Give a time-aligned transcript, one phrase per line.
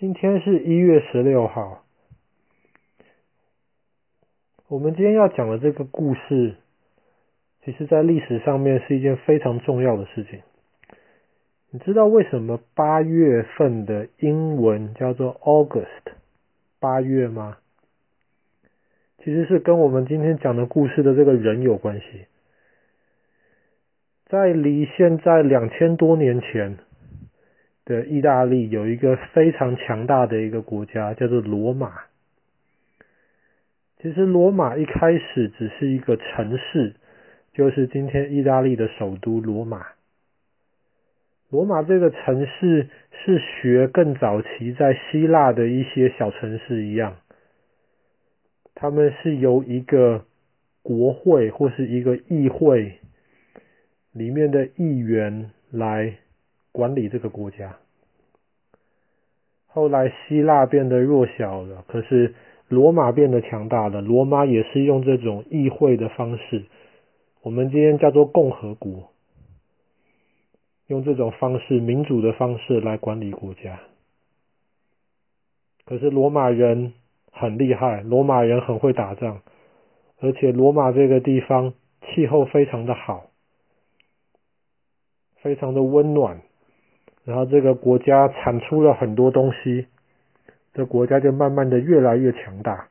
[0.00, 1.84] 今天是一月十六号。
[4.66, 6.54] 我们今天要讲的这个故事，
[7.62, 10.40] 其实在历史上面是一件非常重要的事情。
[11.68, 16.14] 你知道为什么八月份的英文叫做 August，
[16.78, 17.58] 八月吗？
[19.18, 22.24] 其实是跟我们今天讲的故事的这个人有关系。
[24.24, 26.78] 在离现在两千多年前。
[27.90, 32.02] 的意大利有一个非常强大的一个国家，叫做罗马。
[34.00, 36.94] 其实罗马一开始只是一个城市，
[37.52, 39.88] 就是今天意大利的首都罗马。
[41.50, 47.16] 罗马这个城市是学更早期在希腊的一些小城市一样，
[48.76, 50.24] 他们是由一个
[50.84, 53.00] 国会或是一个议会
[54.12, 56.14] 里面的议员来。
[56.72, 57.79] 管理这个国家。
[59.72, 62.34] 后来希腊变得弱小了，可是
[62.68, 64.00] 罗马变得强大了。
[64.00, 66.64] 罗马也是用这种议会的方式，
[67.42, 69.12] 我们今天叫做共和国，
[70.88, 73.78] 用这种方式，民主的方式来管理国家。
[75.84, 76.92] 可是罗马人
[77.30, 79.40] 很厉害，罗马人很会打仗，
[80.20, 83.30] 而且罗马这个地方气候非常的好，
[85.36, 86.42] 非常的温暖。
[87.30, 89.86] 然后这个国家产出了很多东西，
[90.74, 92.88] 这国家就慢慢的越来越强大。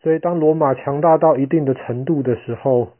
[0.00, 2.94] 所以当罗马强大到一定的程度的时候，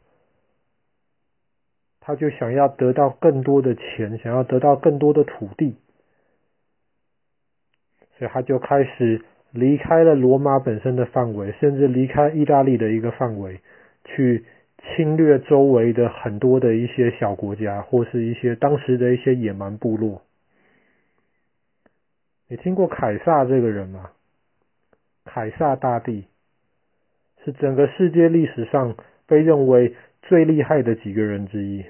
[1.99, 5.75] 他就想要得到更多的钱，想要得到更多的土地，
[8.17, 13.59] 所以他就开始离开了罗马本身的范围，甚至离开意大利的一个范围
[14.05, 14.45] 去。
[14.85, 20.21] 侵略周围的很多的一些小国家，或是一些当时的一些野蛮部落。
[22.47, 24.11] 你听过凯撒这个人吗？
[25.25, 26.25] 凯撒大帝
[27.43, 28.95] 是整个世界历史上
[29.25, 31.83] 被认为最厉害的几个人之一。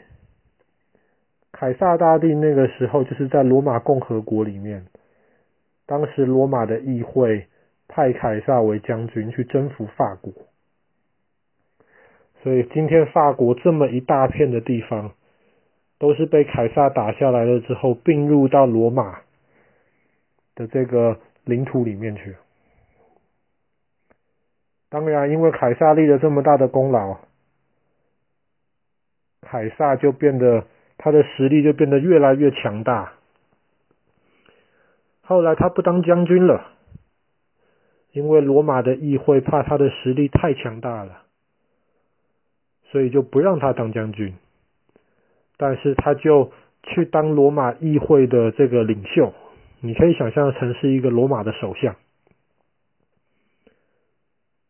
[1.52, 4.86] 凯撒大帝那个时候就是在罗马共和国里面，
[5.86, 7.48] 当时罗马的议会
[7.88, 10.34] 派凯撒为将军去征服法国。
[12.46, 15.14] 所以今天法国这么一大片的地方，
[15.98, 19.22] 都是被凯撒打下来了之后，并入到罗马
[20.54, 22.36] 的这个领土里面去。
[24.90, 27.18] 当然，因为凯撒立了这么大的功劳，
[29.42, 30.66] 凯撒就变得
[31.00, 33.14] 他的实力就变得越来越强大。
[35.24, 36.64] 后来他不当将军了，
[38.12, 41.25] 因为罗马的议会怕他的实力太强大了。
[42.96, 44.36] 所以就不让他当将军，
[45.58, 49.34] 但是他就去当罗马议会的这个领袖，
[49.82, 51.98] 你可以想象成是一个罗马的首相。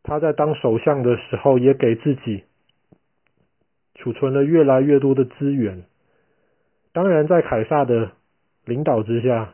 [0.01, 2.45] 他在当首相的时候，也给自己
[3.93, 5.83] 储存了越来越多的资源。
[6.93, 8.09] 当然，在凯撒的
[8.65, 9.53] 领导之下，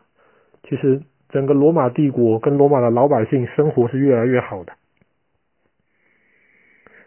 [0.63, 4.71] 其实整个罗马帝国跟罗马的老百姓生活是越来越好的。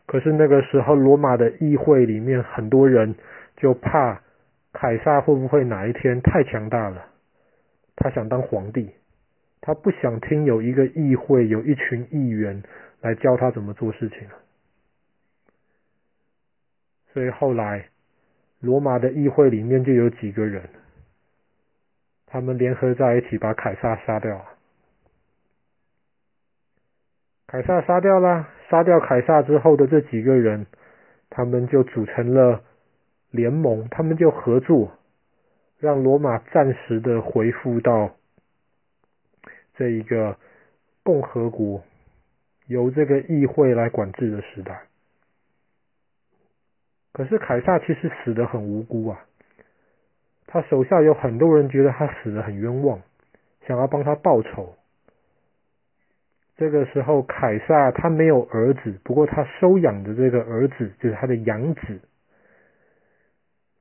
[0.06, 3.14] 可是那个时候，罗马的议会里面很多人
[3.56, 4.20] 就怕
[4.72, 7.06] 凯撒会不会哪一天太强大了，
[7.96, 8.90] 他想当皇帝，
[9.60, 12.62] 他不想听有一个议会有一群议员
[13.00, 14.18] 来教他怎么做事情。
[17.12, 17.86] 所以后来
[18.60, 20.68] 罗马的议会里面就有几个人，
[22.26, 24.44] 他们联合在一起把凯撒杀掉了。
[27.46, 28.48] 凯撒杀掉了。
[28.74, 30.66] 杀掉凯撒之后的这几个人，
[31.30, 32.60] 他们就组成了
[33.30, 34.90] 联盟，他们就合作，
[35.78, 38.16] 让罗马暂时的恢复到
[39.76, 40.36] 这一个
[41.04, 41.84] 共和国，
[42.66, 44.82] 由这个议会来管制的时代。
[47.12, 49.24] 可是凯撒其实死得很无辜啊，
[50.48, 53.00] 他手下有很多人觉得他死得很冤枉，
[53.68, 54.74] 想要帮他报仇。
[56.56, 62.00] 这个时候，凯撒他没有儿子，不过他收养的这个儿子就是他的养子，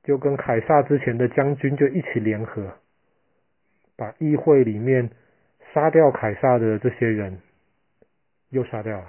[0.02, 2.72] 就跟凯撒之前的将军就一起联合，
[3.96, 5.08] 把议会里面
[5.72, 7.38] 杀掉凯撒的这些人
[8.50, 9.06] 又杀掉了。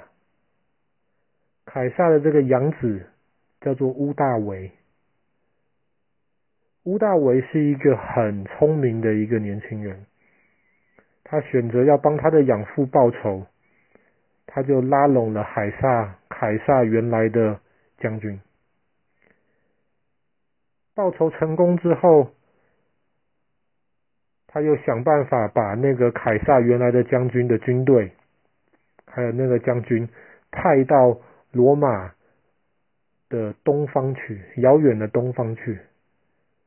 [1.66, 3.08] 凯撒的这个养子
[3.62, 4.72] 叫做屋大维，
[6.84, 10.06] 屋大维是一个很聪明的一个年轻人，
[11.24, 13.48] 他选择要帮他的养父报仇。
[14.56, 17.60] 他就拉拢了凯撒，凯撒原来的
[17.98, 18.40] 将军。
[20.94, 22.31] 报仇成功之后，
[24.48, 28.13] 他又想办法把那个凯撒原来的将军的军队，
[29.06, 30.07] 还有那个将军
[30.52, 31.19] 派到
[31.51, 32.13] 罗马
[33.28, 35.78] 的东方去，遥远的东方去，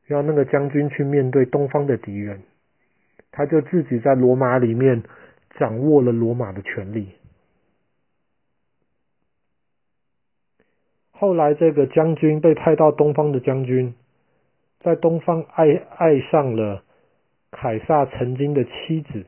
[0.05, 2.43] 让那个将军去面对东方的敌人。
[3.31, 5.01] 他就自己在罗马里面
[5.57, 7.15] 掌握了罗马的权力。
[11.19, 13.93] 后来，这个将军被派到东方的将军，
[14.79, 16.81] 在东方爱爱上了
[17.51, 19.25] 凯撒曾经的妻子。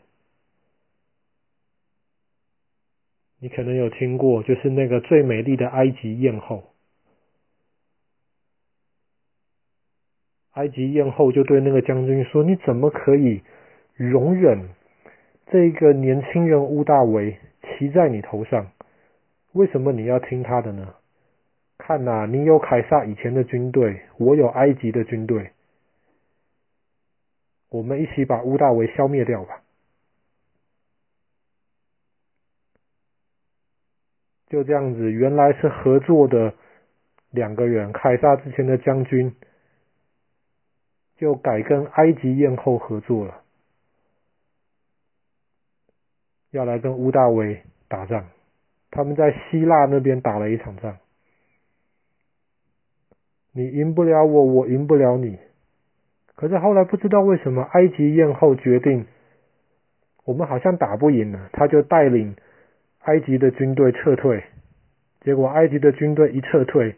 [3.41, 6.63] 你可能有听过，就是那个最美丽的埃及艳后。
[10.53, 13.41] 埃及艳后就对那个将军说：“你怎么可以
[13.95, 14.69] 容忍
[15.47, 18.71] 这个年轻人屋大维骑在你头上？
[19.51, 20.95] 为什么你要听他的呢？”
[21.83, 25.51] 看呐，你有凯撒以前的军队，我有埃及的军队，
[27.69, 29.63] 我们一起把屋大维消灭掉吧。
[34.47, 36.53] 就这样子，原来是合作的
[37.31, 39.35] 两个人，凯撒之前的将军
[41.17, 43.41] 就改跟埃及艳后合作了，
[46.51, 48.29] 要来跟屋大维打仗。
[48.91, 50.97] 他们在希腊那边打了一场仗。
[53.53, 55.39] 你赢不了我，我赢不了你。
[56.35, 59.05] 可是后来不知道为什么，埃及艳后决定，
[60.23, 62.35] 我们好像打不赢了，他就带领
[63.01, 64.43] 埃及的军队撤退。
[65.21, 66.95] 结果埃及的军队一撤退，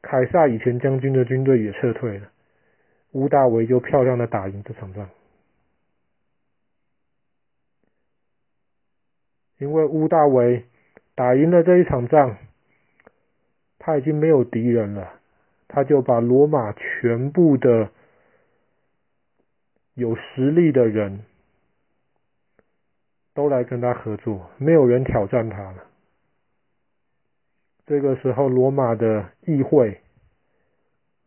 [0.00, 2.28] 凯撒以前将军的军队也撤退了，
[3.12, 5.10] 屋大维就漂亮的打赢这场仗。
[9.58, 10.64] 因为屋大维
[11.14, 12.38] 打赢了这一场仗，
[13.78, 15.20] 他已经没有敌人了。
[15.68, 17.90] 他就把罗马全部的
[19.94, 21.20] 有实力的人
[23.34, 25.84] 都来跟他合作，没有人挑战他了。
[27.86, 30.00] 这个时候，罗马的议会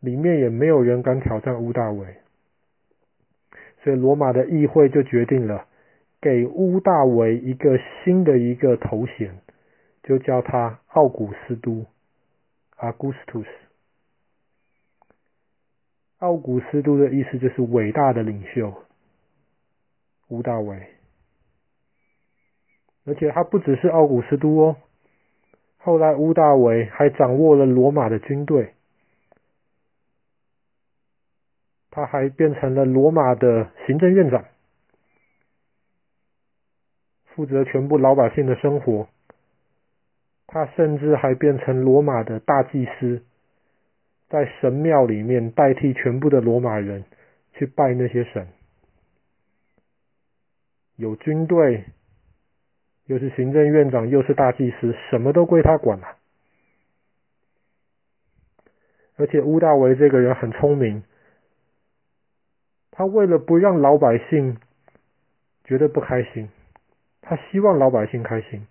[0.00, 2.16] 里面也没有人敢挑战屋大维，
[3.82, 5.66] 所以罗马的议会就决定了
[6.20, 9.38] 给屋大维一个新的一个头衔，
[10.02, 11.86] 就叫他奥古斯都
[12.78, 13.46] （Augustus）。
[16.18, 18.74] 奥古斯都的意思就是伟大的领袖，
[20.28, 20.88] 屋大维。
[23.04, 24.76] 而且他不只是奥古斯都哦，
[25.78, 28.74] 后来屋大维还掌握了罗马的军队，
[31.90, 34.44] 他还变成了罗马的行政院长，
[37.26, 39.08] 负责全部老百姓的生活。
[40.48, 43.22] 他甚至还变成罗马的大祭司。
[44.28, 47.04] 在神庙里面代替全部的罗马人
[47.54, 48.46] 去拜那些神，
[50.96, 51.84] 有军队，
[53.06, 56.16] 又是行政院长，又是大祭司，什么都归他管了。
[59.16, 61.02] 而且屋大维这个人很聪明，
[62.90, 64.58] 他为了不让老百姓
[65.64, 66.50] 觉得不开心，
[67.22, 68.66] 他希望老百姓开心。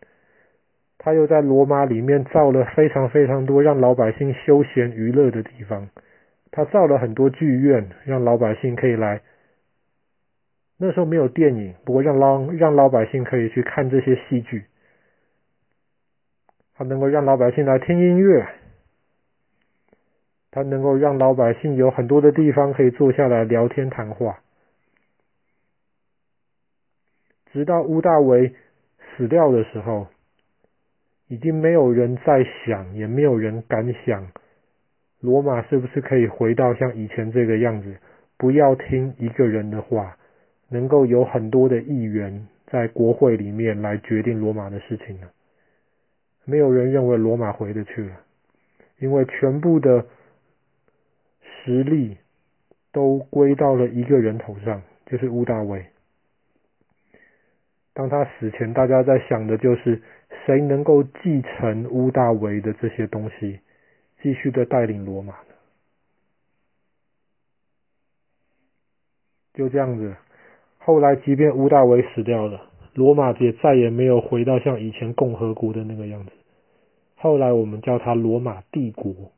[1.08, 5.88] 他又在罗马里面造了非常非常多让老百姓休闲娱乐的地方，
[6.52, 9.22] 他造了很多剧院，让老百姓可以来。
[10.78, 14.66] 那时候没有电影，不过让老让老百姓可以去看这些戏剧。
[16.76, 18.46] 他能够让老百姓来听音乐，
[20.52, 24.40] 他能够让老百姓有很多的地方可以坐下来聊天谈话。
[27.54, 28.54] 直到乌大维
[29.16, 30.08] 死掉的时候。
[31.28, 34.28] 已经没有人在想，也没有人敢想，
[35.20, 37.98] 罗马是不是可以回到像以前这个样子？
[38.38, 40.18] 不要听一个人的话，
[40.70, 45.28] 能够有很多的议员在国会里面来决定罗马的事情呢？
[46.46, 48.22] 没有人认为罗马回得去了，
[49.00, 50.06] 因为全部的
[51.42, 52.16] 实力
[52.94, 55.86] 都归到了一个人头上，就是屋大维。
[57.98, 60.00] 当他死前，大家在想的就是
[60.46, 63.60] 谁能够继承屋大维的这些东西，
[64.22, 65.56] 继续的带领罗马呢？
[69.56, 70.16] 就这样子，
[70.78, 76.32] 后来即便屋大维死掉了，罗马也再也没有回到像以前共和国的那个样子。
[77.16, 79.32] 后来我们叫它罗马帝国。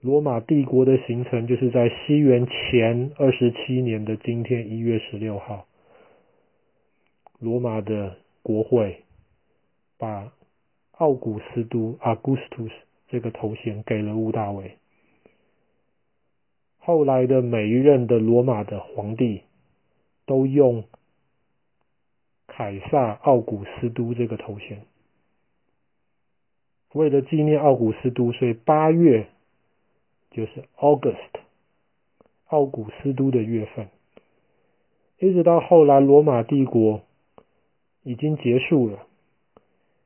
[0.00, 5.66] 罗马帝国的形成就是在西元前二十七年的今天一月十六号。
[7.38, 9.04] 罗马的国会
[9.96, 10.32] 把
[10.92, 12.72] 奥古斯都 （Augustus）
[13.08, 14.76] 这个头衔给了屋大维。
[16.78, 19.42] 后来的每一任的罗马的皇帝
[20.26, 20.84] 都用
[22.48, 24.82] 凯撒奥古斯都这个头衔。
[26.94, 29.28] 为了纪念奥古斯都，所以八月
[30.30, 31.40] 就是 August，
[32.46, 33.88] 奥古斯都的月份。
[35.18, 37.02] 一直到后来罗马帝国
[38.02, 39.06] 已经结束了，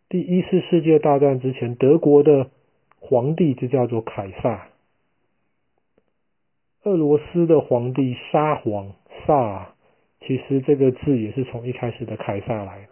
[0.08, 2.50] 第一次世界大战之前，德国的
[3.00, 4.68] 皇帝就叫做凯撒。
[6.84, 8.94] 俄罗斯的皇帝沙皇
[9.24, 9.74] 萨，
[10.20, 12.88] 其实这个字也是从一开始的凯撒来的。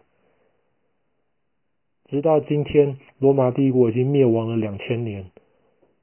[2.09, 5.31] 直到今天，罗马帝国已经灭亡了两千年，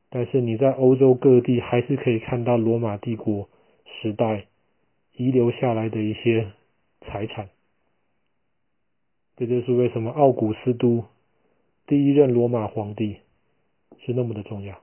[0.10, 3.48] 但是你在欧洲各地还是可以看到罗马帝国
[3.86, 4.48] 时代
[5.16, 6.52] 遗留下来的一些
[7.02, 7.50] 财产。
[9.38, 11.06] 这就是为什么奥古斯都
[11.86, 13.18] 第一任罗马皇帝
[14.00, 14.76] 是那么的重要。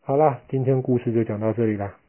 [0.00, 1.99] 好啦，今天故事就讲到这里啦。